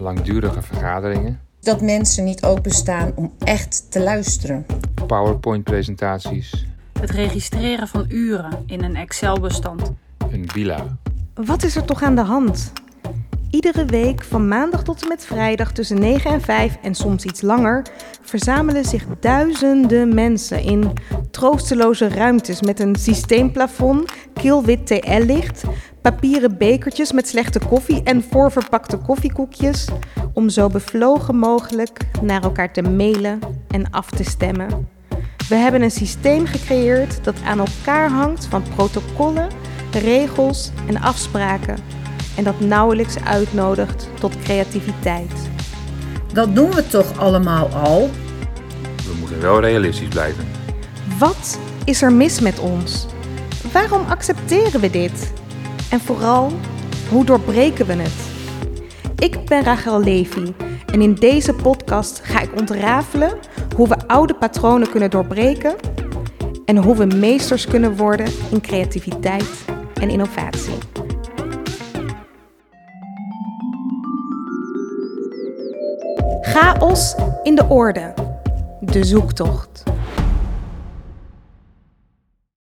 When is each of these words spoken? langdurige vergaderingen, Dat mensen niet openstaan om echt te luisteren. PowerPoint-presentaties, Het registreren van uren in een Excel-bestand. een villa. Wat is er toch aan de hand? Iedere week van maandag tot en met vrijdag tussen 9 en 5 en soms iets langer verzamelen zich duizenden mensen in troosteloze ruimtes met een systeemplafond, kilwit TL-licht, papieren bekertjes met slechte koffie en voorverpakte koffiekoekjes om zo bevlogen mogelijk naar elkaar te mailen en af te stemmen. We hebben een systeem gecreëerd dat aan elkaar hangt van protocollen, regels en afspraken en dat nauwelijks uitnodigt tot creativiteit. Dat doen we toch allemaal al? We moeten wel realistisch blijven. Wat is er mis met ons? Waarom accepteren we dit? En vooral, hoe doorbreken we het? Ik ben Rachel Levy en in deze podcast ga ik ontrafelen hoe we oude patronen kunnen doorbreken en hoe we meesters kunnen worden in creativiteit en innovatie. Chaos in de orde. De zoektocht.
langdurige 0.00 0.62
vergaderingen, 0.62 1.40
Dat 1.60 1.80
mensen 1.80 2.24
niet 2.24 2.42
openstaan 2.44 3.12
om 3.14 3.32
echt 3.38 3.90
te 3.90 4.00
luisteren. 4.00 4.66
PowerPoint-presentaties, 5.06 6.66
Het 7.00 7.10
registreren 7.10 7.88
van 7.88 8.04
uren 8.08 8.62
in 8.66 8.82
een 8.82 8.96
Excel-bestand. 8.96 9.92
een 10.30 10.48
villa. 10.50 10.96
Wat 11.34 11.62
is 11.62 11.76
er 11.76 11.84
toch 11.84 12.02
aan 12.02 12.14
de 12.14 12.20
hand? 12.22 12.72
Iedere 13.50 13.84
week 13.84 14.24
van 14.24 14.48
maandag 14.48 14.82
tot 14.82 15.02
en 15.02 15.08
met 15.08 15.26
vrijdag 15.26 15.72
tussen 15.72 15.98
9 16.00 16.30
en 16.30 16.40
5 16.40 16.76
en 16.82 16.94
soms 16.94 17.24
iets 17.24 17.40
langer 17.40 17.82
verzamelen 18.22 18.84
zich 18.84 19.04
duizenden 19.20 20.14
mensen 20.14 20.62
in 20.62 20.92
troosteloze 21.30 22.08
ruimtes 22.08 22.60
met 22.62 22.80
een 22.80 22.96
systeemplafond, 22.96 24.12
kilwit 24.34 24.86
TL-licht, 24.86 25.64
papieren 26.02 26.58
bekertjes 26.58 27.12
met 27.12 27.28
slechte 27.28 27.60
koffie 27.68 28.02
en 28.02 28.24
voorverpakte 28.30 28.96
koffiekoekjes 28.96 29.88
om 30.32 30.48
zo 30.48 30.68
bevlogen 30.68 31.36
mogelijk 31.36 31.98
naar 32.22 32.42
elkaar 32.42 32.72
te 32.72 32.82
mailen 32.82 33.38
en 33.68 33.90
af 33.90 34.10
te 34.10 34.24
stemmen. 34.24 34.88
We 35.48 35.54
hebben 35.54 35.82
een 35.82 35.90
systeem 35.90 36.46
gecreëerd 36.46 37.24
dat 37.24 37.34
aan 37.44 37.58
elkaar 37.58 38.10
hangt 38.10 38.46
van 38.46 38.62
protocollen, 38.74 39.48
regels 39.92 40.70
en 40.86 41.00
afspraken 41.00 41.76
en 42.36 42.44
dat 42.44 42.60
nauwelijks 42.60 43.24
uitnodigt 43.24 44.08
tot 44.20 44.38
creativiteit. 44.38 45.50
Dat 46.32 46.54
doen 46.54 46.70
we 46.70 46.86
toch 46.86 47.18
allemaal 47.18 47.68
al? 47.68 48.10
We 48.96 49.16
moeten 49.18 49.40
wel 49.40 49.60
realistisch 49.60 50.08
blijven. 50.08 50.44
Wat 51.18 51.58
is 51.84 52.02
er 52.02 52.12
mis 52.12 52.40
met 52.40 52.58
ons? 52.58 53.06
Waarom 53.72 54.06
accepteren 54.08 54.80
we 54.80 54.90
dit? 54.90 55.32
En 55.90 56.00
vooral, 56.00 56.50
hoe 57.10 57.24
doorbreken 57.24 57.86
we 57.86 57.92
het? 57.92 58.12
Ik 59.16 59.44
ben 59.44 59.62
Rachel 59.62 60.00
Levy 60.00 60.52
en 60.92 61.02
in 61.02 61.14
deze 61.14 61.54
podcast 61.54 62.20
ga 62.22 62.40
ik 62.40 62.58
ontrafelen 62.58 63.32
hoe 63.76 63.88
we 63.88 63.96
oude 64.06 64.34
patronen 64.34 64.90
kunnen 64.90 65.10
doorbreken 65.10 65.74
en 66.64 66.76
hoe 66.76 66.96
we 66.96 67.04
meesters 67.04 67.66
kunnen 67.66 67.96
worden 67.96 68.26
in 68.50 68.60
creativiteit 68.60 69.64
en 69.94 70.10
innovatie. 70.10 70.78
Chaos 76.40 77.14
in 77.42 77.54
de 77.54 77.64
orde. 77.68 78.14
De 78.80 79.04
zoektocht. 79.04 79.82